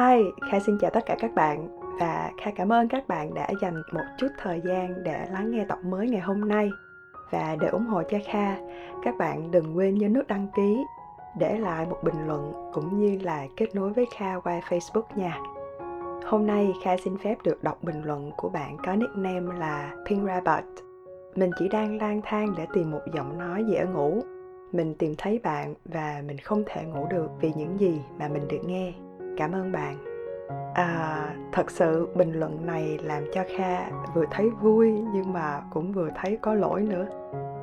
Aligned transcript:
Hi, 0.00 0.32
Kha 0.50 0.60
xin 0.60 0.78
chào 0.78 0.90
tất 0.90 1.06
cả 1.06 1.16
các 1.18 1.34
bạn 1.34 1.68
và 1.98 2.30
Kha 2.42 2.50
cảm 2.56 2.72
ơn 2.72 2.88
các 2.88 3.08
bạn 3.08 3.34
đã 3.34 3.48
dành 3.62 3.82
một 3.92 4.04
chút 4.18 4.26
thời 4.38 4.60
gian 4.64 5.04
để 5.04 5.26
lắng 5.32 5.50
nghe 5.50 5.64
tập 5.68 5.78
mới 5.84 6.08
ngày 6.08 6.20
hôm 6.20 6.48
nay. 6.48 6.70
Và 7.30 7.56
để 7.60 7.68
ủng 7.68 7.86
hộ 7.86 8.02
cho 8.10 8.18
Kha, 8.24 8.56
các 9.04 9.14
bạn 9.18 9.50
đừng 9.50 9.76
quên 9.76 9.94
nhấn 9.94 10.12
nút 10.12 10.28
đăng 10.28 10.46
ký, 10.56 10.84
để 11.38 11.58
lại 11.58 11.86
một 11.86 11.96
bình 12.04 12.26
luận 12.26 12.52
cũng 12.72 13.00
như 13.00 13.18
là 13.22 13.46
kết 13.56 13.74
nối 13.74 13.92
với 13.92 14.06
Kha 14.16 14.40
qua 14.40 14.60
Facebook 14.68 15.02
nha. 15.14 15.38
Hôm 16.26 16.46
nay 16.46 16.72
Kha 16.84 16.96
xin 16.96 17.18
phép 17.18 17.36
được 17.44 17.62
đọc 17.62 17.78
bình 17.82 18.02
luận 18.02 18.32
của 18.36 18.48
bạn 18.48 18.76
có 18.86 18.96
nickname 18.96 19.58
là 19.58 19.94
Pink 20.08 20.26
Rabbit. 20.26 20.64
Mình 21.34 21.50
chỉ 21.58 21.68
đang 21.68 21.98
lang 21.98 22.20
thang 22.24 22.54
để 22.56 22.66
tìm 22.74 22.90
một 22.90 23.02
giọng 23.14 23.38
nói 23.38 23.64
dễ 23.64 23.84
ngủ. 23.94 24.22
Mình 24.72 24.94
tìm 24.98 25.14
thấy 25.18 25.40
bạn 25.42 25.74
và 25.84 26.22
mình 26.26 26.38
không 26.38 26.62
thể 26.66 26.84
ngủ 26.84 27.06
được 27.10 27.30
vì 27.40 27.52
những 27.56 27.80
gì 27.80 28.00
mà 28.18 28.28
mình 28.28 28.48
được 28.48 28.60
nghe 28.66 28.92
cảm 29.40 29.52
ơn 29.52 29.72
bạn. 29.72 29.98
À, 30.74 31.34
thật 31.52 31.70
sự 31.70 32.08
bình 32.14 32.32
luận 32.32 32.66
này 32.66 32.98
làm 32.98 33.24
cho 33.34 33.44
kha 33.56 33.90
vừa 34.14 34.24
thấy 34.30 34.50
vui 34.50 34.92
nhưng 35.14 35.32
mà 35.32 35.62
cũng 35.70 35.92
vừa 35.92 36.10
thấy 36.16 36.38
có 36.42 36.54
lỗi 36.54 36.82
nữa. 36.82 37.06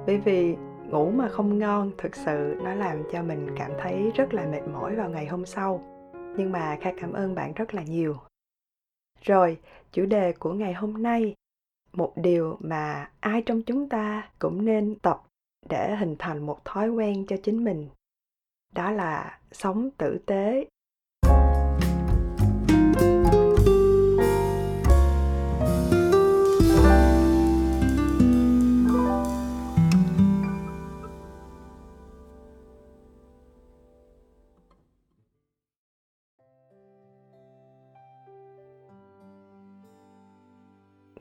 Bởi 0.07 0.17
vì 0.17 0.55
ngủ 0.89 1.11
mà 1.11 1.29
không 1.29 1.59
ngon 1.59 1.91
thực 1.97 2.15
sự 2.15 2.59
nó 2.63 2.73
làm 2.73 3.03
cho 3.11 3.23
mình 3.23 3.55
cảm 3.57 3.71
thấy 3.79 4.11
rất 4.15 4.33
là 4.33 4.45
mệt 4.45 4.61
mỏi 4.73 4.95
vào 4.95 5.09
ngày 5.09 5.25
hôm 5.25 5.45
sau. 5.45 5.83
Nhưng 6.37 6.51
mà 6.51 6.77
kha 6.81 6.91
cảm 7.01 7.13
ơn 7.13 7.35
bạn 7.35 7.53
rất 7.53 7.73
là 7.73 7.83
nhiều. 7.83 8.17
Rồi 9.21 9.59
chủ 9.91 10.05
đề 10.05 10.31
của 10.31 10.53
ngày 10.53 10.73
hôm 10.73 11.03
nay 11.03 11.35
một 11.93 12.13
điều 12.15 12.57
mà 12.59 13.09
ai 13.19 13.41
trong 13.41 13.61
chúng 13.61 13.89
ta 13.89 14.29
cũng 14.39 14.65
nên 14.65 14.95
tập 14.99 15.21
để 15.69 15.95
hình 15.95 16.15
thành 16.19 16.45
một 16.45 16.65
thói 16.65 16.89
quen 16.89 17.25
cho 17.27 17.35
chính 17.43 17.63
mình. 17.63 17.89
Đó 18.75 18.91
là 18.91 19.39
sống 19.51 19.89
tử 19.97 20.17
tế. 20.25 20.65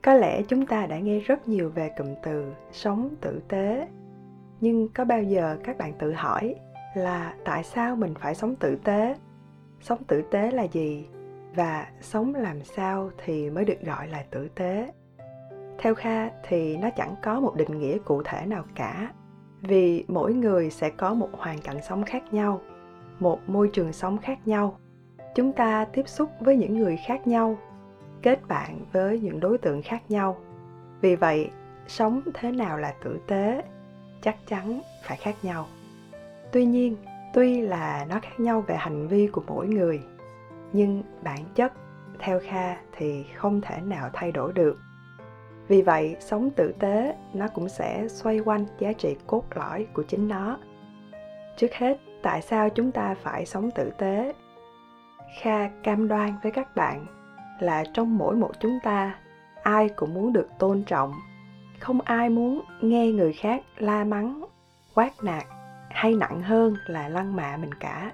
Có 0.07 0.13
lẽ 0.13 0.41
chúng 0.43 0.65
ta 0.65 0.85
đã 0.85 0.99
nghe 0.99 1.19
rất 1.19 1.47
nhiều 1.47 1.69
về 1.69 1.89
cụm 1.97 2.07
từ 2.23 2.53
sống 2.71 3.09
tử 3.21 3.41
tế. 3.47 3.87
Nhưng 4.61 4.89
có 4.89 5.05
bao 5.05 5.23
giờ 5.23 5.57
các 5.63 5.77
bạn 5.77 5.93
tự 5.93 6.13
hỏi 6.13 6.55
là 6.95 7.33
tại 7.45 7.63
sao 7.63 7.95
mình 7.95 8.13
phải 8.19 8.35
sống 8.35 8.55
tử 8.55 8.77
tế? 8.83 9.15
Sống 9.81 10.03
tử 10.03 10.21
tế 10.31 10.51
là 10.51 10.63
gì? 10.63 11.07
Và 11.55 11.87
sống 12.01 12.35
làm 12.35 12.63
sao 12.63 13.09
thì 13.25 13.49
mới 13.49 13.65
được 13.65 13.81
gọi 13.81 14.07
là 14.07 14.23
tử 14.31 14.47
tế? 14.55 14.91
Theo 15.77 15.95
kha 15.95 16.29
thì 16.47 16.77
nó 16.77 16.89
chẳng 16.89 17.15
có 17.23 17.39
một 17.39 17.55
định 17.55 17.79
nghĩa 17.79 17.97
cụ 17.97 18.21
thể 18.25 18.45
nào 18.45 18.63
cả, 18.75 19.11
vì 19.61 20.05
mỗi 20.07 20.33
người 20.33 20.69
sẽ 20.69 20.89
có 20.89 21.13
một 21.13 21.29
hoàn 21.33 21.61
cảnh 21.61 21.77
sống 21.89 22.03
khác 22.03 22.33
nhau, 22.33 22.61
một 23.19 23.39
môi 23.47 23.69
trường 23.73 23.93
sống 23.93 24.17
khác 24.17 24.47
nhau. 24.47 24.77
Chúng 25.35 25.51
ta 25.51 25.85
tiếp 25.85 26.07
xúc 26.07 26.29
với 26.39 26.55
những 26.55 26.77
người 26.77 26.97
khác 27.07 27.27
nhau 27.27 27.57
kết 28.21 28.47
bạn 28.47 28.79
với 28.91 29.19
những 29.19 29.39
đối 29.39 29.57
tượng 29.57 29.81
khác 29.81 30.01
nhau. 30.09 30.37
Vì 31.01 31.15
vậy, 31.15 31.49
sống 31.87 32.21
thế 32.33 32.51
nào 32.51 32.77
là 32.77 32.93
tử 33.03 33.19
tế 33.27 33.63
chắc 34.21 34.35
chắn 34.47 34.81
phải 35.03 35.17
khác 35.17 35.35
nhau. 35.43 35.67
Tuy 36.51 36.65
nhiên, 36.65 36.95
tuy 37.33 37.61
là 37.61 38.05
nó 38.09 38.19
khác 38.19 38.39
nhau 38.39 38.61
về 38.61 38.75
hành 38.75 39.07
vi 39.07 39.27
của 39.27 39.43
mỗi 39.47 39.67
người, 39.67 40.01
nhưng 40.73 41.03
bản 41.23 41.39
chất, 41.55 41.73
theo 42.19 42.39
kha 42.49 42.77
thì 42.97 43.25
không 43.35 43.61
thể 43.61 43.81
nào 43.81 44.09
thay 44.13 44.31
đổi 44.31 44.53
được. 44.53 44.77
Vì 45.67 45.81
vậy, 45.81 46.15
sống 46.19 46.49
tử 46.49 46.73
tế 46.79 47.15
nó 47.33 47.47
cũng 47.47 47.69
sẽ 47.69 48.07
xoay 48.07 48.39
quanh 48.39 48.65
giá 48.79 48.93
trị 48.93 49.15
cốt 49.27 49.43
lõi 49.55 49.87
của 49.93 50.03
chính 50.03 50.27
nó. 50.27 50.57
Trước 51.57 51.73
hết, 51.73 51.97
tại 52.23 52.41
sao 52.41 52.69
chúng 52.69 52.91
ta 52.91 53.15
phải 53.23 53.45
sống 53.45 53.71
tử 53.71 53.91
tế? 53.97 54.33
Kha 55.41 55.69
cam 55.83 56.07
đoan 56.07 56.33
với 56.43 56.51
các 56.51 56.75
bạn 56.75 57.05
là 57.59 57.83
trong 57.93 58.17
mỗi 58.17 58.35
một 58.35 58.51
chúng 58.59 58.79
ta, 58.83 59.15
ai 59.63 59.89
cũng 59.89 60.13
muốn 60.13 60.33
được 60.33 60.49
tôn 60.59 60.83
trọng. 60.83 61.13
Không 61.79 62.01
ai 62.01 62.29
muốn 62.29 62.61
nghe 62.81 63.11
người 63.11 63.33
khác 63.33 63.61
la 63.77 64.03
mắng, 64.03 64.45
quát 64.93 65.23
nạt 65.23 65.43
hay 65.89 66.13
nặng 66.13 66.41
hơn 66.41 66.75
là 66.85 67.09
lăng 67.09 67.35
mạ 67.35 67.57
mình 67.57 67.73
cả. 67.73 68.11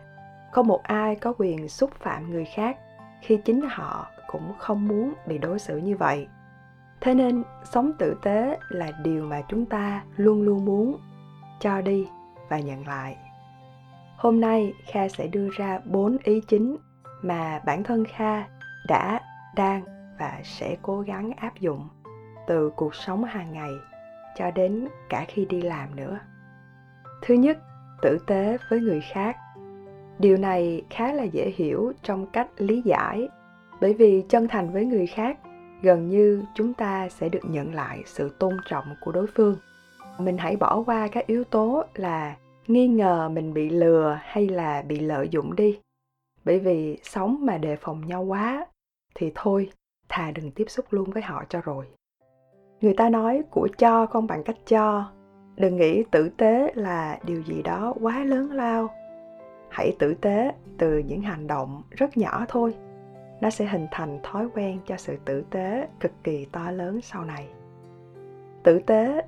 Không 0.51 0.67
một 0.67 0.83
ai 0.83 1.15
có 1.15 1.33
quyền 1.37 1.69
xúc 1.69 1.91
phạm 1.99 2.31
người 2.31 2.45
khác 2.45 2.77
khi 3.21 3.37
chính 3.45 3.61
họ 3.69 4.07
cũng 4.27 4.53
không 4.57 4.87
muốn 4.87 5.13
bị 5.27 5.37
đối 5.37 5.59
xử 5.59 5.77
như 5.77 5.97
vậy. 5.97 6.27
Thế 7.01 7.13
nên 7.13 7.43
sống 7.63 7.91
tử 7.99 8.17
tế 8.23 8.57
là 8.69 8.91
điều 9.03 9.25
mà 9.25 9.41
chúng 9.47 9.65
ta 9.65 10.03
luôn 10.15 10.41
luôn 10.41 10.65
muốn. 10.65 10.97
Cho 11.59 11.81
đi 11.81 12.07
và 12.49 12.59
nhận 12.59 12.87
lại. 12.87 13.17
Hôm 14.17 14.41
nay 14.41 14.73
kha 14.91 15.07
sẽ 15.07 15.27
đưa 15.27 15.49
ra 15.57 15.79
bốn 15.85 16.17
ý 16.23 16.41
chính 16.47 16.77
mà 17.21 17.61
bản 17.65 17.83
thân 17.83 18.05
kha 18.05 18.43
đã 18.87 19.19
đang 19.55 19.83
và 20.19 20.39
sẽ 20.43 20.77
cố 20.81 21.01
gắng 21.01 21.31
áp 21.37 21.59
dụng 21.59 21.87
từ 22.47 22.69
cuộc 22.75 22.95
sống 22.95 23.23
hàng 23.23 23.53
ngày 23.53 23.71
cho 24.35 24.51
đến 24.51 24.87
cả 25.09 25.25
khi 25.27 25.45
đi 25.45 25.61
làm 25.61 25.95
nữa. 25.95 26.19
Thứ 27.21 27.33
nhất, 27.33 27.57
tử 28.01 28.17
tế 28.27 28.57
với 28.69 28.79
người 28.79 29.01
khác. 29.01 29.37
Điều 30.19 30.37
này 30.37 30.81
khá 30.89 31.13
là 31.13 31.23
dễ 31.23 31.53
hiểu 31.55 31.93
trong 32.03 32.27
cách 32.27 32.47
lý 32.57 32.81
giải, 32.81 33.29
bởi 33.81 33.93
vì 33.93 34.23
chân 34.29 34.47
thành 34.47 34.73
với 34.73 34.85
người 34.85 35.07
khác 35.07 35.37
gần 35.81 36.09
như 36.09 36.43
chúng 36.55 36.73
ta 36.73 37.09
sẽ 37.09 37.29
được 37.29 37.43
nhận 37.43 37.73
lại 37.73 38.03
sự 38.05 38.35
tôn 38.39 38.57
trọng 38.69 38.85
của 39.01 39.11
đối 39.11 39.27
phương. 39.35 39.55
Mình 40.17 40.37
hãy 40.37 40.55
bỏ 40.55 40.83
qua 40.85 41.07
các 41.07 41.27
yếu 41.27 41.43
tố 41.43 41.83
là 41.95 42.35
nghi 42.67 42.87
ngờ 42.87 43.29
mình 43.29 43.53
bị 43.53 43.69
lừa 43.69 44.19
hay 44.23 44.47
là 44.47 44.81
bị 44.81 44.99
lợi 44.99 45.29
dụng 45.29 45.55
đi, 45.55 45.79
bởi 46.45 46.59
vì 46.59 46.99
sống 47.03 47.45
mà 47.45 47.57
đề 47.57 47.75
phòng 47.75 48.07
nhau 48.07 48.23
quá 48.23 48.65
thì 49.15 49.31
thôi, 49.35 49.69
thà 50.09 50.31
đừng 50.31 50.51
tiếp 50.51 50.65
xúc 50.67 50.85
luôn 50.89 51.11
với 51.11 51.23
họ 51.23 51.43
cho 51.49 51.61
rồi. 51.61 51.85
Người 52.81 52.93
ta 52.93 53.09
nói 53.09 53.43
của 53.51 53.67
cho 53.77 54.05
không 54.05 54.27
bằng 54.27 54.43
cách 54.43 54.57
cho. 54.67 55.11
Đừng 55.55 55.77
nghĩ 55.77 56.03
tử 56.11 56.29
tế 56.37 56.71
là 56.75 57.19
điều 57.23 57.41
gì 57.41 57.61
đó 57.61 57.93
quá 58.01 58.23
lớn 58.23 58.51
lao. 58.51 58.89
Hãy 59.69 59.95
tử 59.99 60.13
tế 60.13 60.51
từ 60.77 60.97
những 60.97 61.21
hành 61.21 61.47
động 61.47 61.81
rất 61.91 62.17
nhỏ 62.17 62.45
thôi. 62.47 62.75
Nó 63.41 63.49
sẽ 63.49 63.65
hình 63.65 63.87
thành 63.91 64.19
thói 64.23 64.47
quen 64.53 64.79
cho 64.85 64.97
sự 64.97 65.17
tử 65.25 65.43
tế 65.49 65.87
cực 65.99 66.11
kỳ 66.23 66.45
to 66.45 66.71
lớn 66.71 67.01
sau 67.01 67.25
này. 67.25 67.47
Tử 68.63 68.79
tế 68.79 69.21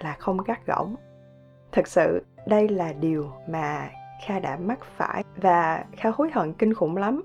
là 0.00 0.16
không 0.18 0.38
gắt 0.46 0.66
gỏng. 0.66 0.96
Thực 1.72 1.86
sự, 1.86 2.24
đây 2.46 2.68
là 2.68 2.92
điều 2.92 3.30
mà 3.48 3.90
kha 4.26 4.38
đã 4.38 4.56
mắc 4.56 4.78
phải 4.96 5.24
và 5.36 5.84
kha 5.96 6.10
hối 6.14 6.30
hận 6.32 6.52
kinh 6.52 6.74
khủng 6.74 6.96
lắm. 6.96 7.22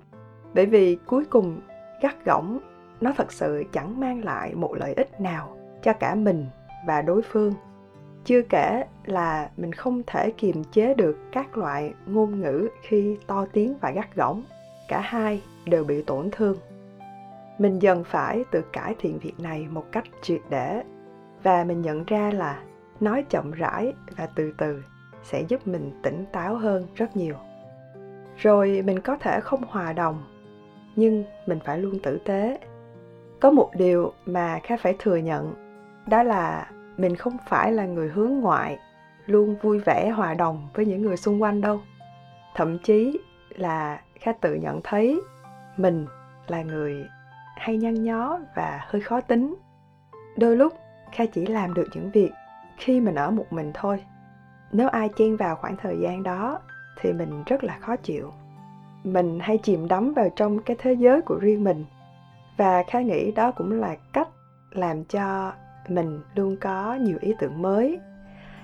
Bởi 0.53 0.66
vì 0.66 0.97
cuối 1.05 1.25
cùng 1.25 1.59
gắt 2.01 2.25
gỏng, 2.25 2.59
nó 3.01 3.11
thật 3.17 3.31
sự 3.31 3.63
chẳng 3.72 4.00
mang 4.00 4.23
lại 4.23 4.56
một 4.56 4.75
lợi 4.75 4.94
ích 4.94 5.22
nào 5.22 5.57
cho 5.83 5.94
cả 5.94 6.16
mình 6.16 6.45
và 6.88 7.01
đối 7.01 7.22
phương. 7.22 7.53
Chưa 8.25 8.41
kể 8.41 8.83
là 9.06 9.50
mình 9.57 9.73
không 9.73 10.01
thể 10.07 10.31
kiềm 10.38 10.63
chế 10.63 10.94
được 10.94 11.17
các 11.31 11.57
loại 11.57 11.94
ngôn 12.05 12.41
ngữ 12.41 12.67
khi 12.81 13.17
to 13.28 13.45
tiếng 13.53 13.75
và 13.81 13.91
gắt 13.91 14.16
gỏng, 14.16 14.44
cả 14.88 15.00
hai 15.00 15.41
đều 15.66 15.84
bị 15.84 16.03
tổn 16.03 16.29
thương. 16.31 16.57
Mình 17.57 17.79
dần 17.79 18.03
phải 18.03 18.44
tự 18.51 18.61
cải 18.61 18.95
thiện 19.00 19.19
việc 19.19 19.39
này 19.39 19.67
một 19.69 19.85
cách 19.91 20.03
triệt 20.22 20.41
để 20.50 20.84
và 21.44 21.63
mình 21.63 21.81
nhận 21.81 22.03
ra 22.03 22.31
là 22.34 22.63
nói 23.00 23.25
chậm 23.29 23.51
rãi 23.51 23.94
và 24.17 24.28
từ 24.35 24.53
từ 24.57 24.84
sẽ 25.23 25.41
giúp 25.47 25.67
mình 25.67 26.00
tỉnh 26.03 26.25
táo 26.31 26.55
hơn 26.55 26.88
rất 26.95 27.17
nhiều. 27.17 27.35
Rồi 28.37 28.81
mình 28.85 28.99
có 28.99 29.17
thể 29.17 29.40
không 29.40 29.64
hòa 29.67 29.93
đồng 29.93 30.23
nhưng 30.95 31.23
mình 31.45 31.59
phải 31.65 31.79
luôn 31.79 31.99
tử 32.03 32.17
tế. 32.25 32.59
Có 33.39 33.51
một 33.51 33.71
điều 33.77 34.13
mà 34.25 34.59
kha 34.63 34.77
phải 34.77 34.95
thừa 34.99 35.15
nhận, 35.15 35.53
đó 36.07 36.23
là 36.23 36.69
mình 36.97 37.15
không 37.15 37.37
phải 37.47 37.71
là 37.71 37.85
người 37.85 38.09
hướng 38.09 38.39
ngoại, 38.39 38.79
luôn 39.25 39.55
vui 39.61 39.79
vẻ 39.79 40.09
hòa 40.09 40.33
đồng 40.33 40.67
với 40.73 40.85
những 40.85 41.01
người 41.01 41.17
xung 41.17 41.41
quanh 41.41 41.61
đâu. 41.61 41.81
Thậm 42.55 42.79
chí 42.79 43.19
là 43.49 44.01
kha 44.19 44.31
tự 44.31 44.55
nhận 44.55 44.81
thấy 44.83 45.21
mình 45.77 46.05
là 46.47 46.63
người 46.63 47.05
hay 47.55 47.77
nhăn 47.77 48.03
nhó 48.03 48.39
và 48.55 48.85
hơi 48.87 49.01
khó 49.01 49.21
tính. 49.21 49.55
Đôi 50.37 50.55
lúc, 50.55 50.73
kha 51.11 51.25
chỉ 51.25 51.45
làm 51.45 51.73
được 51.73 51.87
những 51.93 52.11
việc 52.11 52.31
khi 52.77 52.99
mình 52.99 53.15
ở 53.15 53.31
một 53.31 53.53
mình 53.53 53.71
thôi. 53.73 54.03
Nếu 54.71 54.89
ai 54.89 55.09
chen 55.15 55.37
vào 55.37 55.55
khoảng 55.55 55.77
thời 55.77 55.97
gian 56.01 56.23
đó, 56.23 56.59
thì 57.01 57.13
mình 57.13 57.43
rất 57.45 57.63
là 57.63 57.77
khó 57.79 57.95
chịu 57.95 58.31
mình 59.05 59.40
hay 59.41 59.57
chìm 59.57 59.87
đắm 59.87 60.13
vào 60.13 60.29
trong 60.35 60.59
cái 60.59 60.75
thế 60.79 60.93
giới 60.93 61.22
của 61.22 61.35
riêng 61.41 61.63
mình. 61.63 61.85
Và 62.57 62.84
kha 62.84 63.02
nghĩ 63.02 63.31
đó 63.31 63.52
cũng 63.52 63.72
là 63.72 63.96
cách 64.13 64.28
làm 64.72 65.05
cho 65.05 65.53
mình 65.87 66.22
luôn 66.35 66.57
có 66.61 66.96
nhiều 66.96 67.17
ý 67.22 67.34
tưởng 67.40 67.61
mới. 67.61 67.99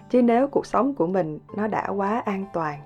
Chứ 0.10 0.22
nếu 0.22 0.48
cuộc 0.48 0.66
sống 0.66 0.96
của 0.96 1.08
mình 1.08 1.40
nó 1.56 1.68
đã 1.68 1.88
quá 1.88 2.22
an 2.26 2.46
toàn, 2.54 2.80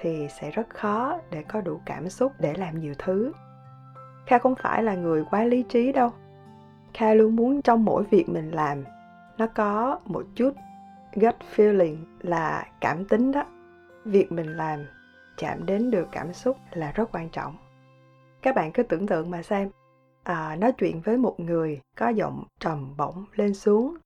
thì 0.00 0.28
sẽ 0.40 0.50
rất 0.50 0.70
khó 0.70 1.18
để 1.30 1.42
có 1.42 1.60
đủ 1.60 1.80
cảm 1.84 2.08
xúc 2.08 2.32
để 2.38 2.54
làm 2.54 2.80
nhiều 2.80 2.94
thứ. 2.98 3.32
Kha 4.26 4.38
không 4.38 4.54
phải 4.54 4.82
là 4.82 4.94
người 4.94 5.24
quá 5.30 5.44
lý 5.44 5.62
trí 5.62 5.92
đâu. 5.92 6.10
Kha 6.94 7.14
luôn 7.14 7.36
muốn 7.36 7.62
trong 7.62 7.84
mỗi 7.84 8.04
việc 8.10 8.28
mình 8.28 8.50
làm, 8.50 8.84
nó 9.38 9.46
có 9.46 9.98
một 10.04 10.24
chút 10.34 10.50
gut 11.14 11.34
feeling 11.56 11.96
là 12.20 12.66
cảm 12.80 13.04
tính 13.04 13.32
đó. 13.32 13.44
Việc 14.04 14.32
mình 14.32 14.56
làm 14.56 14.78
chạm 15.36 15.66
đến 15.66 15.90
được 15.90 16.08
cảm 16.12 16.32
xúc 16.32 16.56
là 16.72 16.92
rất 16.92 17.08
quan 17.12 17.28
trọng. 17.28 17.56
Các 18.42 18.54
bạn 18.54 18.72
cứ 18.72 18.82
tưởng 18.82 19.06
tượng 19.06 19.30
mà 19.30 19.42
xem 19.42 19.70
à, 20.22 20.56
nói 20.56 20.72
chuyện 20.72 21.00
với 21.00 21.16
một 21.16 21.40
người 21.40 21.80
có 21.96 22.08
giọng 22.08 22.44
trầm 22.60 22.94
bổng 22.96 23.24
lên 23.34 23.54
xuống 23.54 23.96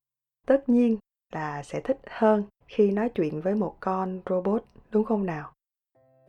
tất 0.47 0.69
nhiên 0.69 0.99
là 1.33 1.63
sẽ 1.63 1.81
thích 1.81 1.99
hơn 2.11 2.45
khi 2.67 2.91
nói 2.91 3.09
chuyện 3.09 3.41
với 3.41 3.55
một 3.55 3.77
con 3.81 4.21
robot 4.31 4.65
đúng 4.91 5.05
không 5.05 5.27
nào? 5.27 5.53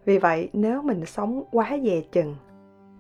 Vì 0.06 0.18
vậy 0.18 0.50
nếu 0.54 0.82
mình 0.82 1.06
sống 1.06 1.44
quá 1.52 1.78
dè 1.84 2.02
chừng 2.12 2.36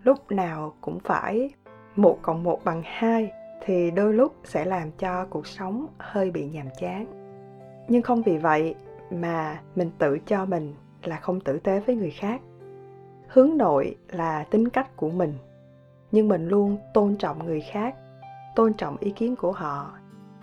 lúc 0.03 0.31
nào 0.31 0.73
cũng 0.81 0.99
phải 0.99 1.49
một 1.95 2.19
cộng 2.21 2.43
một 2.43 2.63
bằng 2.63 2.81
hai 2.85 3.31
thì 3.65 3.91
đôi 3.91 4.13
lúc 4.13 4.35
sẽ 4.43 4.65
làm 4.65 4.91
cho 4.91 5.25
cuộc 5.25 5.47
sống 5.47 5.87
hơi 5.97 6.31
bị 6.31 6.45
nhàm 6.45 6.67
chán. 6.79 7.05
Nhưng 7.87 8.01
không 8.01 8.21
vì 8.21 8.37
vậy 8.37 8.75
mà 9.11 9.61
mình 9.75 9.91
tự 9.97 10.19
cho 10.25 10.45
mình 10.45 10.73
là 11.03 11.17
không 11.17 11.39
tử 11.39 11.59
tế 11.59 11.79
với 11.79 11.95
người 11.95 12.11
khác. 12.11 12.41
Hướng 13.27 13.57
nội 13.57 13.95
là 14.09 14.43
tính 14.43 14.69
cách 14.69 14.95
của 14.95 15.09
mình, 15.09 15.33
nhưng 16.11 16.27
mình 16.27 16.47
luôn 16.47 16.77
tôn 16.93 17.15
trọng 17.15 17.45
người 17.45 17.61
khác, 17.61 17.95
tôn 18.55 18.73
trọng 18.73 18.97
ý 18.99 19.11
kiến 19.11 19.35
của 19.35 19.51
họ 19.51 19.93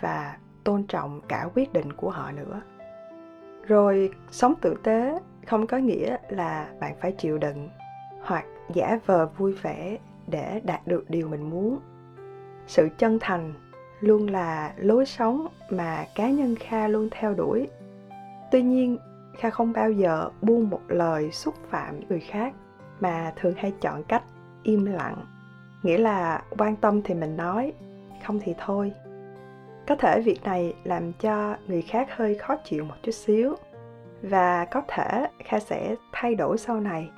và 0.00 0.36
tôn 0.64 0.84
trọng 0.86 1.20
cả 1.28 1.48
quyết 1.54 1.72
định 1.72 1.92
của 1.92 2.10
họ 2.10 2.32
nữa. 2.32 2.60
Rồi, 3.66 4.10
sống 4.30 4.54
tử 4.60 4.76
tế 4.82 5.18
không 5.46 5.66
có 5.66 5.76
nghĩa 5.76 6.16
là 6.28 6.68
bạn 6.80 6.94
phải 7.00 7.12
chịu 7.12 7.38
đựng 7.38 7.68
hoặc 8.22 8.44
giả 8.74 8.98
vờ 9.06 9.26
vui 9.26 9.52
vẻ 9.52 9.98
để 10.26 10.60
đạt 10.64 10.86
được 10.86 11.10
điều 11.10 11.28
mình 11.28 11.50
muốn. 11.50 11.78
Sự 12.66 12.88
chân 12.98 13.18
thành 13.20 13.54
luôn 14.00 14.30
là 14.30 14.72
lối 14.76 15.06
sống 15.06 15.46
mà 15.70 16.06
cá 16.14 16.30
nhân 16.30 16.54
kha 16.60 16.88
luôn 16.88 17.08
theo 17.10 17.34
đuổi. 17.34 17.68
Tuy 18.52 18.62
nhiên 18.62 18.98
kha 19.38 19.50
không 19.50 19.72
bao 19.72 19.90
giờ 19.90 20.28
buông 20.42 20.70
một 20.70 20.80
lời 20.88 21.32
xúc 21.32 21.54
phạm 21.70 22.00
người 22.08 22.20
khác, 22.20 22.54
mà 23.00 23.32
thường 23.36 23.54
hay 23.56 23.72
chọn 23.80 24.02
cách 24.02 24.22
im 24.62 24.84
lặng. 24.84 25.24
Nghĩa 25.82 25.98
là 25.98 26.42
quan 26.58 26.76
tâm 26.76 27.02
thì 27.02 27.14
mình 27.14 27.36
nói, 27.36 27.72
không 28.26 28.40
thì 28.42 28.54
thôi. 28.58 28.92
Có 29.86 29.96
thể 29.96 30.20
việc 30.20 30.44
này 30.44 30.74
làm 30.84 31.12
cho 31.12 31.56
người 31.66 31.82
khác 31.82 32.08
hơi 32.16 32.34
khó 32.34 32.56
chịu 32.64 32.84
một 32.84 32.94
chút 33.02 33.12
xíu. 33.12 33.54
Và 34.22 34.64
có 34.64 34.82
thể 34.88 35.26
kha 35.44 35.60
sẽ 35.60 35.94
thay 36.12 36.34
đổi 36.34 36.58
sau 36.58 36.80
này, 36.80 37.10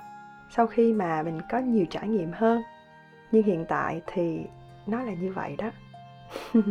sau 0.49 0.67
khi 0.67 0.93
mà 0.93 1.23
mình 1.23 1.39
có 1.51 1.57
nhiều 1.57 1.85
trải 1.89 2.07
nghiệm 2.07 2.31
hơn. 2.31 2.61
Nhưng 3.31 3.43
hiện 3.43 3.65
tại 3.69 4.01
thì 4.07 4.45
nó 4.87 5.03
là 5.03 5.13
như 5.13 5.33
vậy 5.33 5.55
đó. 5.57 5.71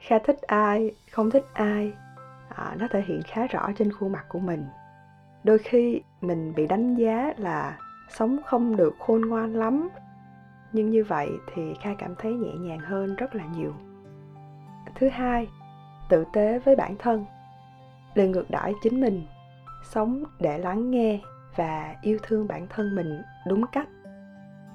Kha 0.00 0.18
thích 0.18 0.42
ai, 0.42 0.90
không 1.10 1.30
thích 1.30 1.44
ai 1.52 1.92
à, 2.56 2.76
nó 2.78 2.86
thể 2.90 3.02
hiện 3.06 3.22
khá 3.22 3.46
rõ 3.46 3.70
trên 3.78 3.92
khuôn 3.92 4.12
mặt 4.12 4.24
của 4.28 4.38
mình. 4.38 4.66
Đôi 5.44 5.58
khi 5.58 6.02
mình 6.20 6.54
bị 6.54 6.66
đánh 6.66 6.94
giá 6.94 7.32
là 7.36 7.78
sống 8.08 8.38
không 8.46 8.76
được 8.76 8.94
khôn 8.98 9.20
ngoan 9.20 9.54
lắm 9.54 9.88
nhưng 10.72 10.90
như 10.90 11.04
vậy 11.04 11.30
thì 11.54 11.74
kha 11.82 11.90
cảm 11.98 12.14
thấy 12.18 12.32
nhẹ 12.32 12.54
nhàng 12.54 12.78
hơn 12.78 13.16
rất 13.16 13.34
là 13.34 13.44
nhiều. 13.44 13.72
Thứ 14.94 15.08
hai 15.08 15.48
tử 16.08 16.24
tế 16.32 16.58
với 16.58 16.76
bản 16.76 16.96
thân. 16.98 17.24
Đừng 18.14 18.30
ngược 18.32 18.50
đãi 18.50 18.74
chính 18.82 19.00
mình 19.00 19.26
sống 19.84 20.24
để 20.40 20.58
lắng 20.58 20.90
nghe 20.90 21.20
và 21.56 21.96
yêu 22.02 22.18
thương 22.22 22.48
bản 22.48 22.66
thân 22.70 22.94
mình 22.94 23.22
đúng 23.48 23.66
cách. 23.72 23.88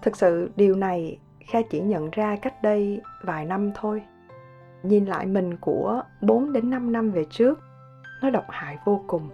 Thực 0.02 0.16
sự 0.16 0.52
điều 0.56 0.76
này 0.76 1.20
kha 1.48 1.60
chỉ 1.70 1.80
nhận 1.80 2.10
ra 2.12 2.36
cách 2.42 2.64
đây 2.64 3.02
vài 3.24 3.46
năm 3.46 3.72
thôi. 3.76 4.02
Nhìn 4.84 5.06
lại 5.06 5.26
mình 5.26 5.58
của 5.58 6.04
4 6.22 6.54
đến 6.54 6.70
5 6.70 6.92
năm 6.92 7.12
về 7.12 7.26
trước 7.30 7.60
nó 8.22 8.30
độc 8.30 8.46
hại 8.50 8.78
vô 8.86 9.04
cùng, 9.08 9.30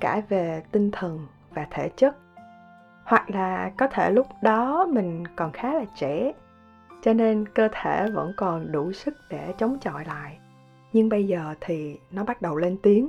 cả 0.00 0.22
về 0.28 0.62
tinh 0.72 0.90
thần 0.90 1.26
và 1.50 1.66
thể 1.70 1.88
chất. 1.96 2.16
Hoặc 3.04 3.30
là 3.30 3.72
có 3.76 3.86
thể 3.86 4.10
lúc 4.10 4.26
đó 4.42 4.86
mình 4.86 5.24
còn 5.36 5.52
khá 5.52 5.74
là 5.74 5.84
trẻ, 5.94 6.32
cho 7.02 7.12
nên 7.12 7.48
cơ 7.54 7.68
thể 7.72 8.10
vẫn 8.10 8.32
còn 8.36 8.72
đủ 8.72 8.92
sức 8.92 9.14
để 9.30 9.54
chống 9.58 9.78
chọi 9.80 10.04
lại. 10.04 10.38
Nhưng 10.92 11.08
bây 11.08 11.26
giờ 11.26 11.54
thì 11.60 11.98
nó 12.10 12.24
bắt 12.24 12.42
đầu 12.42 12.56
lên 12.56 12.76
tiếng. 12.82 13.08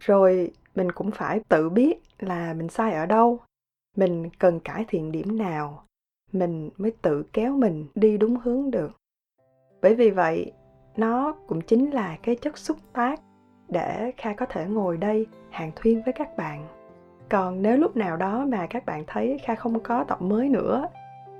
Rồi 0.00 0.50
mình 0.74 0.92
cũng 0.92 1.10
phải 1.10 1.40
tự 1.48 1.70
biết 1.70 2.02
là 2.18 2.54
mình 2.54 2.68
sai 2.68 2.92
ở 2.92 3.06
đâu. 3.06 3.40
Mình 3.96 4.30
cần 4.38 4.60
cải 4.60 4.84
thiện 4.88 5.12
điểm 5.12 5.38
nào, 5.38 5.84
mình 6.32 6.70
mới 6.78 6.92
tự 7.02 7.24
kéo 7.32 7.52
mình 7.52 7.86
đi 7.94 8.18
đúng 8.18 8.36
hướng 8.36 8.70
được. 8.70 8.90
Bởi 9.82 9.94
vì 9.94 10.10
vậy, 10.10 10.52
nó 10.96 11.34
cũng 11.46 11.60
chính 11.60 11.90
là 11.90 12.16
cái 12.22 12.36
chất 12.36 12.58
xúc 12.58 12.76
tác 12.92 13.20
để 13.72 14.12
kha 14.16 14.32
có 14.32 14.46
thể 14.46 14.66
ngồi 14.66 14.96
đây 14.96 15.26
hàng 15.50 15.70
thuyên 15.76 16.02
với 16.02 16.12
các 16.12 16.36
bạn. 16.36 16.66
Còn 17.28 17.62
nếu 17.62 17.76
lúc 17.76 17.96
nào 17.96 18.16
đó 18.16 18.44
mà 18.48 18.66
các 18.66 18.86
bạn 18.86 19.04
thấy 19.06 19.38
kha 19.44 19.54
không 19.54 19.80
có 19.80 20.04
tập 20.04 20.22
mới 20.22 20.48
nữa 20.48 20.86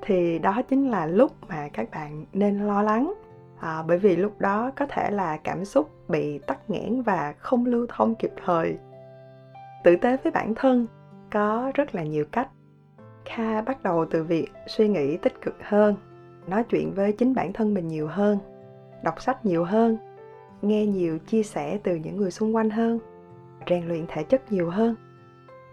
thì 0.02 0.38
đó 0.38 0.62
chính 0.62 0.90
là 0.90 1.06
lúc 1.06 1.32
mà 1.48 1.68
các 1.72 1.90
bạn 1.90 2.24
nên 2.32 2.58
lo 2.58 2.82
lắng. 2.82 3.14
À, 3.60 3.82
bởi 3.88 3.98
vì 3.98 4.16
lúc 4.16 4.40
đó 4.40 4.70
có 4.76 4.86
thể 4.86 5.10
là 5.10 5.36
cảm 5.36 5.64
xúc 5.64 5.90
bị 6.08 6.38
tắc 6.38 6.70
nghẽn 6.70 7.02
và 7.02 7.34
không 7.38 7.66
lưu 7.66 7.86
thông 7.88 8.14
kịp 8.14 8.32
thời. 8.44 8.76
Tử 9.84 9.96
tế 9.96 10.16
với 10.22 10.32
bản 10.32 10.54
thân 10.54 10.86
có 11.30 11.72
rất 11.74 11.94
là 11.94 12.02
nhiều 12.02 12.24
cách. 12.32 12.48
Kha 13.24 13.62
bắt 13.62 13.82
đầu 13.82 14.04
từ 14.10 14.24
việc 14.24 14.48
suy 14.66 14.88
nghĩ 14.88 15.16
tích 15.16 15.40
cực 15.40 15.56
hơn 15.62 15.96
nói 16.46 16.64
chuyện 16.64 16.92
với 16.94 17.12
chính 17.12 17.34
bản 17.34 17.52
thân 17.52 17.74
mình 17.74 17.88
nhiều 17.88 18.08
hơn 18.08 18.38
đọc 19.02 19.22
sách 19.22 19.46
nhiều 19.46 19.64
hơn 19.64 19.96
nghe 20.62 20.86
nhiều 20.86 21.18
chia 21.18 21.42
sẻ 21.42 21.78
từ 21.82 21.94
những 21.96 22.16
người 22.16 22.30
xung 22.30 22.56
quanh 22.56 22.70
hơn, 22.70 22.98
rèn 23.68 23.88
luyện 23.88 24.06
thể 24.08 24.24
chất 24.24 24.52
nhiều 24.52 24.70
hơn. 24.70 24.94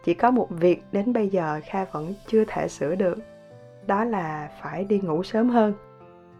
Chỉ 0.03 0.13
có 0.13 0.31
một 0.31 0.47
việc 0.49 0.83
đến 0.91 1.13
bây 1.13 1.29
giờ 1.29 1.59
kha 1.65 1.85
vẫn 1.85 2.13
chưa 2.27 2.43
thể 2.47 2.67
sửa 2.67 2.95
được, 2.95 3.17
đó 3.87 4.03
là 4.03 4.51
phải 4.61 4.83
đi 4.83 4.99
ngủ 4.99 5.23
sớm 5.23 5.49
hơn. 5.49 5.73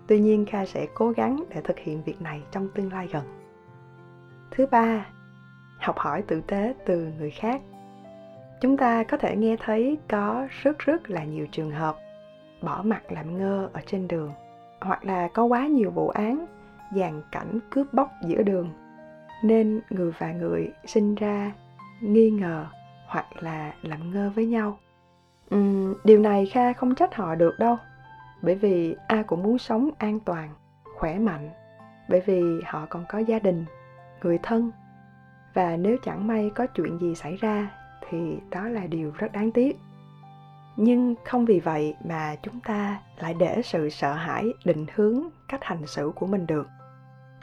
Tuy 0.08 0.20
nhiên 0.20 0.46
kha 0.46 0.66
sẽ 0.66 0.88
cố 0.94 1.12
gắng 1.12 1.44
để 1.50 1.62
thực 1.62 1.80
hiện 1.80 2.04
việc 2.04 2.22
này 2.22 2.42
trong 2.52 2.70
tương 2.76 2.94
lai 2.94 3.08
gần. 3.12 3.24
Thứ 4.52 4.66
ba, 4.66 5.06
học 5.80 5.98
hỏi 5.98 6.22
tử 6.22 6.42
tế 6.48 6.74
từ 6.86 7.08
người 7.20 7.32
khác. 7.32 7.62
Chúng 8.62 8.78
ta 8.78 9.04
có 9.04 9.18
thể 9.18 9.36
nghe 9.36 9.56
thấy 9.60 9.98
có 10.10 10.48
rất 10.64 10.80
rất 10.80 11.10
là 11.10 11.24
nhiều 11.24 11.48
trường 11.52 11.72
hợp 11.72 11.98
bỏ 12.62 12.82
mặt 12.84 13.12
làm 13.12 13.38
ngơ 13.38 13.70
ở 13.74 13.82
trên 13.86 14.08
đường, 14.08 14.32
hoặc 14.82 15.06
là 15.06 15.28
có 15.34 15.44
quá 15.44 15.68
nhiều 15.68 15.92
vụ 15.92 16.10
án 16.10 16.46
dàn 16.96 17.22
cảnh 17.32 17.60
cướp 17.70 17.94
bóc 17.94 18.12
giữa 18.24 18.44
đường 18.44 18.74
nên 19.44 19.82
người 19.90 20.12
và 20.18 20.32
người 20.32 20.72
sinh 20.86 21.16
ra 21.16 21.52
nghi 22.02 22.30
ngờ 22.30 22.66
hoặc 23.08 23.26
là 23.44 23.74
làm 23.82 24.12
ngơ 24.12 24.32
với 24.36 24.46
nhau. 24.46 24.78
Uhm, 25.56 25.94
điều 26.04 26.20
này 26.20 26.46
kha 26.46 26.74
không 26.74 26.96
trách 26.96 27.16
họ 27.16 27.36
được 27.36 27.60
đâu 27.60 27.78
bởi 28.42 28.56
vì 28.56 28.96
ai 29.08 29.24
cũng 29.24 29.44
muốn 29.44 29.58
sống 29.58 29.90
an 29.98 30.20
toàn 30.20 30.50
khỏe 30.96 31.20
mạnh 31.20 31.50
bởi 32.10 32.22
vì 32.26 32.42
họ 32.66 32.86
còn 32.90 33.06
có 33.10 33.20
gia 33.20 33.40
đình 33.40 33.66
người 34.24 34.40
thân. 34.44 34.72
Và 35.54 35.78
nếu 35.78 35.98
chẳng 36.04 36.28
may 36.28 36.52
có 36.56 36.68
chuyện 36.68 37.00
gì 37.00 37.16
xảy 37.16 37.36
ra 37.36 37.72
thì 38.10 38.40
đó 38.50 38.68
là 38.68 38.88
điều 38.88 39.12
rất 39.18 39.32
đáng 39.32 39.52
tiếc. 39.52 39.78
Nhưng 40.76 41.16
không 41.26 41.46
vì 41.46 41.60
vậy 41.60 41.96
mà 42.06 42.36
chúng 42.44 42.60
ta 42.60 43.02
lại 43.20 43.34
để 43.34 43.62
sự 43.64 43.90
sợ 43.90 44.14
hãi 44.14 44.46
định 44.66 44.86
hướng 44.96 45.24
cách 45.48 45.64
hành 45.64 45.88
xử 45.88 46.12
của 46.16 46.28
mình 46.28 46.48
được 46.48 46.68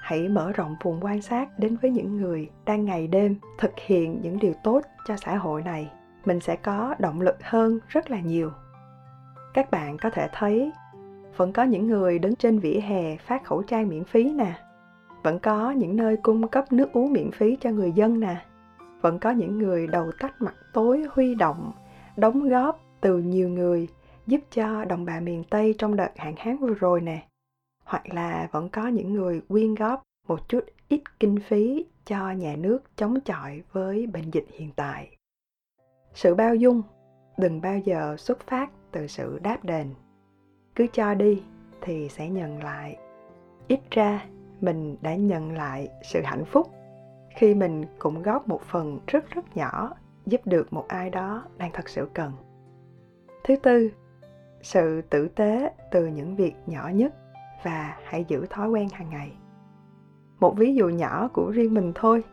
hãy 0.07 0.29
mở 0.29 0.53
rộng 0.53 0.77
vùng 0.83 1.01
quan 1.01 1.23
sát 1.23 1.59
đến 1.59 1.77
với 1.83 1.91
những 1.91 2.17
người 2.17 2.51
đang 2.65 2.85
ngày 2.85 3.07
đêm 3.07 3.37
thực 3.59 3.71
hiện 3.87 4.21
những 4.23 4.39
điều 4.39 4.53
tốt 4.65 4.83
cho 5.07 5.17
xã 5.17 5.37
hội 5.37 5.63
này. 5.63 5.91
Mình 6.25 6.41
sẽ 6.41 6.57
có 6.57 6.95
động 6.99 7.21
lực 7.21 7.37
hơn 7.43 7.79
rất 7.89 8.11
là 8.11 8.21
nhiều. 8.21 8.51
Các 9.55 9.71
bạn 9.71 9.97
có 9.99 10.11
thể 10.11 10.29
thấy, 10.33 10.71
vẫn 11.37 11.53
có 11.53 11.63
những 11.63 11.87
người 11.87 12.19
đứng 12.19 12.37
trên 12.37 12.59
vỉa 12.59 12.81
hè 12.81 13.17
phát 13.17 13.45
khẩu 13.45 13.63
trang 13.63 13.89
miễn 13.89 14.05
phí 14.05 14.33
nè. 14.33 14.53
Vẫn 15.23 15.39
có 15.39 15.71
những 15.71 15.97
nơi 15.97 16.17
cung 16.17 16.49
cấp 16.49 16.73
nước 16.73 16.93
uống 16.93 17.13
miễn 17.13 17.31
phí 17.31 17.57
cho 17.61 17.71
người 17.71 17.93
dân 17.93 18.21
nè. 18.21 18.37
Vẫn 19.01 19.19
có 19.19 19.31
những 19.31 19.59
người 19.59 19.87
đầu 19.87 20.13
tách 20.21 20.43
mặt 20.43 20.55
tối 20.73 21.05
huy 21.11 21.35
động, 21.35 21.73
đóng 22.17 22.49
góp 22.49 22.81
từ 23.01 23.19
nhiều 23.19 23.49
người, 23.49 23.89
giúp 24.27 24.41
cho 24.51 24.85
đồng 24.85 25.05
bào 25.05 25.21
miền 25.21 25.45
tây 25.51 25.75
trong 25.79 25.97
đợt 25.97 26.11
hạn 26.17 26.35
hán 26.37 26.57
vừa 26.57 26.75
rồi 26.75 27.01
nè 27.01 27.23
hoặc 27.87 28.14
là 28.14 28.49
vẫn 28.52 28.69
có 28.69 28.88
những 28.88 29.12
người 29.12 29.40
quyên 29.49 29.75
góp 29.75 30.02
một 30.28 30.49
chút 30.49 30.64
ít 30.88 31.02
kinh 31.21 31.38
phí 31.40 31.87
cho 32.05 32.31
nhà 32.31 32.57
nước 32.57 32.83
chống 32.97 33.21
chọi 33.21 33.62
với 33.73 34.07
bệnh 34.07 34.31
dịch 34.31 34.47
hiện 34.52 34.71
tại. 34.76 35.16
Sự 36.14 36.35
bao 36.35 36.55
dung, 36.55 36.83
đừng 37.38 37.61
bao 37.61 37.78
giờ 37.78 38.16
xuất 38.19 38.40
phát 38.47 38.71
từ 38.93 39.07
sự 39.07 39.38
đáp 39.43 39.64
đền. 39.64 39.95
Cứ 40.75 40.87
cho 40.93 41.14
đi 41.14 41.43
thì 41.81 42.09
sẽ 42.09 42.28
nhận 42.28 42.62
lại. 42.62 42.97
Ít 43.69 43.81
ra, 43.90 44.26
mình 44.61 44.97
đã 45.00 45.14
nhận 45.14 45.52
lại 45.52 45.88
sự 46.02 46.21
hạnh 46.25 46.45
phúc 46.45 46.71
khi 47.37 47.55
mình 47.55 47.85
cũng 47.99 48.23
góp 48.23 48.49
một 48.49 48.61
phần 48.62 49.00
rất 49.07 49.31
rất 49.31 49.57
nhỏ 49.57 49.97
giúp 50.26 50.40
được 50.45 50.73
một 50.73 50.88
ai 50.88 51.11
đó 51.11 51.45
đang 51.59 51.71
thật 51.73 51.88
sự 51.88 52.09
cần. 52.14 52.33
Thứ 53.45 53.57
tư, 53.57 53.90
sự 54.62 55.02
tử 55.11 55.28
tế 55.28 55.73
từ 55.90 56.07
những 56.07 56.37
việc 56.37 56.55
nhỏ 56.66 56.88
nhất 56.88 57.14
và 57.67 57.97
hãy 58.05 58.25
giữ 58.29 58.47
thói 58.51 58.69
quen 58.69 58.89
hàng 58.93 59.11
ngày. 59.11 59.33
Một 60.41 60.57
ví 60.57 60.75
dụ 60.75 60.89
nhỏ 60.89 61.29
của 61.33 61.51
riêng 61.51 61.75
mình 61.75 61.93
thôi, 61.95 62.25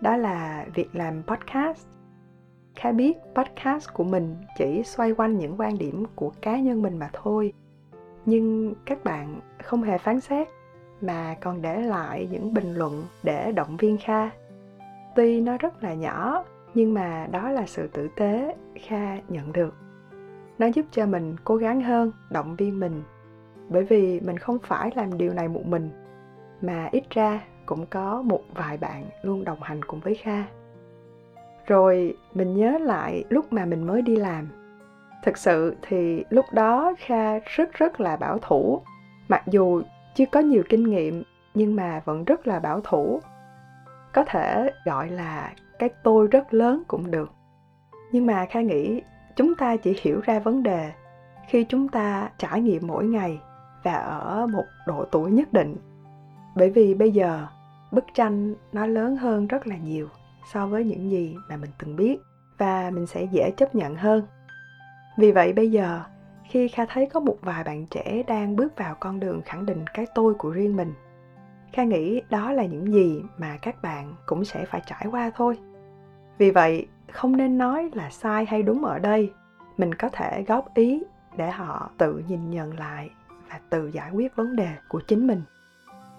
đó 0.00 0.16
là 0.16 0.66
việc 0.74 0.88
làm 0.92 1.22
podcast. 1.26 1.86
Khá 2.74 2.92
biết 2.92 3.16
podcast 3.34 3.92
của 3.94 4.04
mình 4.04 4.36
chỉ 4.58 4.82
xoay 4.82 5.12
quanh 5.12 5.38
những 5.38 5.60
quan 5.60 5.78
điểm 5.78 6.04
của 6.14 6.32
cá 6.42 6.60
nhân 6.60 6.82
mình 6.82 6.98
mà 6.98 7.10
thôi. 7.12 7.52
Nhưng 8.26 8.74
các 8.84 9.04
bạn 9.04 9.40
không 9.64 9.82
hề 9.82 9.98
phán 9.98 10.20
xét, 10.20 10.48
mà 11.00 11.36
còn 11.40 11.62
để 11.62 11.80
lại 11.80 12.28
những 12.30 12.54
bình 12.54 12.74
luận 12.74 13.04
để 13.22 13.52
động 13.52 13.76
viên 13.76 13.98
kha. 13.98 14.30
Tuy 15.16 15.40
nó 15.40 15.56
rất 15.56 15.82
là 15.82 15.94
nhỏ, 15.94 16.44
nhưng 16.74 16.94
mà 16.94 17.28
đó 17.30 17.50
là 17.50 17.66
sự 17.66 17.88
tử 17.88 18.08
tế 18.16 18.56
kha 18.86 19.16
nhận 19.28 19.52
được. 19.52 19.74
Nó 20.58 20.66
giúp 20.66 20.86
cho 20.90 21.06
mình 21.06 21.36
cố 21.44 21.56
gắng 21.56 21.80
hơn, 21.80 22.12
động 22.30 22.56
viên 22.56 22.80
mình 22.80 23.02
bởi 23.70 23.84
vì 23.84 24.20
mình 24.20 24.38
không 24.38 24.58
phải 24.62 24.90
làm 24.94 25.18
điều 25.18 25.32
này 25.32 25.48
một 25.48 25.66
mình, 25.66 25.90
mà 26.60 26.88
ít 26.92 27.04
ra 27.10 27.40
cũng 27.66 27.86
có 27.86 28.22
một 28.22 28.40
vài 28.54 28.76
bạn 28.76 29.04
luôn 29.22 29.44
đồng 29.44 29.62
hành 29.62 29.84
cùng 29.84 30.00
với 30.00 30.14
kha. 30.14 30.44
Rồi 31.66 32.16
mình 32.34 32.56
nhớ 32.56 32.78
lại 32.78 33.24
lúc 33.28 33.52
mà 33.52 33.64
mình 33.64 33.86
mới 33.86 34.02
đi 34.02 34.16
làm. 34.16 34.48
Thực 35.22 35.38
sự 35.38 35.76
thì 35.82 36.24
lúc 36.30 36.44
đó 36.52 36.94
kha 36.98 37.38
rất 37.38 37.72
rất 37.72 38.00
là 38.00 38.16
bảo 38.16 38.38
thủ. 38.42 38.80
Mặc 39.28 39.42
dù 39.46 39.82
chưa 40.14 40.24
có 40.32 40.40
nhiều 40.40 40.62
kinh 40.68 40.90
nghiệm, 40.90 41.22
nhưng 41.54 41.76
mà 41.76 42.02
vẫn 42.04 42.24
rất 42.24 42.46
là 42.46 42.60
bảo 42.60 42.80
thủ. 42.84 43.20
Có 44.12 44.24
thể 44.24 44.70
gọi 44.84 45.10
là 45.10 45.52
cái 45.78 45.88
tôi 46.02 46.26
rất 46.26 46.54
lớn 46.54 46.82
cũng 46.88 47.10
được. 47.10 47.32
Nhưng 48.12 48.26
mà 48.26 48.46
kha 48.46 48.60
nghĩ 48.60 49.02
chúng 49.36 49.54
ta 49.54 49.76
chỉ 49.76 49.96
hiểu 50.02 50.20
ra 50.20 50.38
vấn 50.38 50.62
đề 50.62 50.92
khi 51.48 51.64
chúng 51.64 51.88
ta 51.88 52.30
trải 52.38 52.60
nghiệm 52.60 52.86
mỗi 52.86 53.04
ngày 53.04 53.40
và 53.82 53.92
ở 53.92 54.46
một 54.46 54.64
độ 54.86 55.04
tuổi 55.04 55.30
nhất 55.30 55.52
định. 55.52 55.76
Bởi 56.54 56.70
vì 56.70 56.94
bây 56.94 57.12
giờ, 57.12 57.46
bức 57.90 58.04
tranh 58.14 58.54
nó 58.72 58.86
lớn 58.86 59.16
hơn 59.16 59.46
rất 59.46 59.66
là 59.66 59.76
nhiều 59.76 60.08
so 60.52 60.66
với 60.66 60.84
những 60.84 61.10
gì 61.10 61.36
mà 61.48 61.56
mình 61.56 61.70
từng 61.78 61.96
biết 61.96 62.18
và 62.58 62.90
mình 62.90 63.06
sẽ 63.06 63.24
dễ 63.24 63.50
chấp 63.56 63.74
nhận 63.74 63.96
hơn. 63.96 64.26
Vì 65.16 65.32
vậy 65.32 65.52
bây 65.52 65.70
giờ, 65.70 66.02
khi 66.44 66.68
kha 66.68 66.84
thấy 66.84 67.06
có 67.06 67.20
một 67.20 67.36
vài 67.42 67.64
bạn 67.64 67.86
trẻ 67.86 68.22
đang 68.26 68.56
bước 68.56 68.76
vào 68.76 68.94
con 69.00 69.20
đường 69.20 69.42
khẳng 69.44 69.66
định 69.66 69.84
cái 69.94 70.06
tôi 70.14 70.34
của 70.34 70.50
riêng 70.50 70.76
mình, 70.76 70.92
kha 71.72 71.84
nghĩ 71.84 72.22
đó 72.30 72.52
là 72.52 72.64
những 72.64 72.92
gì 72.92 73.22
mà 73.38 73.56
các 73.62 73.82
bạn 73.82 74.14
cũng 74.26 74.44
sẽ 74.44 74.64
phải 74.64 74.82
trải 74.86 75.06
qua 75.10 75.30
thôi. 75.36 75.58
Vì 76.38 76.50
vậy, 76.50 76.86
không 77.12 77.36
nên 77.36 77.58
nói 77.58 77.90
là 77.92 78.10
sai 78.10 78.44
hay 78.44 78.62
đúng 78.62 78.84
ở 78.84 78.98
đây. 78.98 79.32
Mình 79.76 79.94
có 79.94 80.08
thể 80.08 80.44
góp 80.48 80.74
ý 80.74 81.02
để 81.36 81.50
họ 81.50 81.90
tự 81.98 82.22
nhìn 82.28 82.50
nhận 82.50 82.78
lại 82.78 83.10
và 83.50 83.60
tự 83.70 83.88
giải 83.88 84.10
quyết 84.10 84.36
vấn 84.36 84.56
đề 84.56 84.76
của 84.88 85.00
chính 85.00 85.26
mình. 85.26 85.42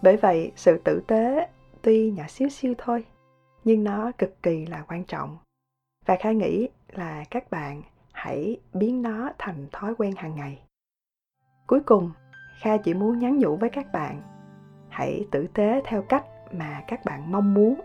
Bởi 0.01 0.17
vậy, 0.17 0.51
sự 0.55 0.81
tử 0.83 1.01
tế 1.07 1.50
tuy 1.81 2.11
nhỏ 2.11 2.23
xíu 2.27 2.50
xíu 2.50 2.73
thôi, 2.77 3.05
nhưng 3.63 3.83
nó 3.83 4.11
cực 4.17 4.43
kỳ 4.43 4.65
là 4.65 4.85
quan 4.88 5.03
trọng. 5.03 5.38
Và 6.05 6.17
khai 6.19 6.35
nghĩ 6.35 6.69
là 6.91 7.23
các 7.31 7.51
bạn 7.51 7.81
hãy 8.11 8.57
biến 8.73 9.01
nó 9.01 9.31
thành 9.38 9.67
thói 9.71 9.95
quen 9.97 10.13
hàng 10.17 10.35
ngày. 10.35 10.61
Cuối 11.67 11.79
cùng, 11.79 12.11
kha 12.61 12.77
chỉ 12.77 12.93
muốn 12.93 13.19
nhắn 13.19 13.38
nhủ 13.38 13.55
với 13.55 13.69
các 13.69 13.91
bạn, 13.91 14.21
hãy 14.89 15.27
tử 15.31 15.47
tế 15.53 15.81
theo 15.85 16.01
cách 16.01 16.25
mà 16.51 16.83
các 16.88 17.05
bạn 17.05 17.31
mong 17.31 17.53
muốn, 17.53 17.81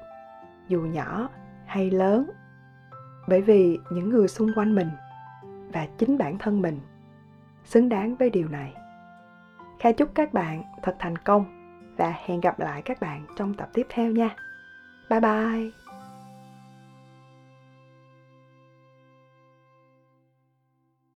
dù 0.68 0.80
nhỏ 0.80 1.28
hay 1.66 1.90
lớn. 1.90 2.30
Bởi 3.28 3.42
vì 3.42 3.78
những 3.90 4.08
người 4.08 4.28
xung 4.28 4.50
quanh 4.56 4.74
mình 4.74 4.88
và 5.72 5.86
chính 5.98 6.18
bản 6.18 6.38
thân 6.38 6.62
mình 6.62 6.80
xứng 7.64 7.88
đáng 7.88 8.16
với 8.16 8.30
điều 8.30 8.48
này 8.48 8.74
kha 9.78 9.92
chúc 9.92 10.14
các 10.14 10.32
bạn 10.32 10.62
thật 10.82 10.96
thành 10.98 11.18
công 11.18 11.44
và 11.96 12.14
hẹn 12.24 12.40
gặp 12.40 12.60
lại 12.60 12.82
các 12.82 13.00
bạn 13.00 13.26
trong 13.36 13.54
tập 13.54 13.68
tiếp 13.72 13.86
theo 13.88 14.10
nha. 14.10 14.36
Bye 15.10 15.20
bye. 15.20 15.85